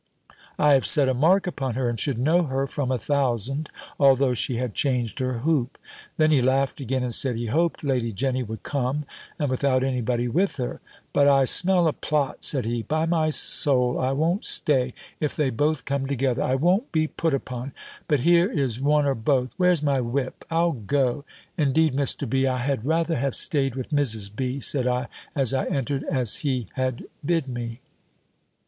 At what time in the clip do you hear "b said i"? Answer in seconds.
24.35-25.09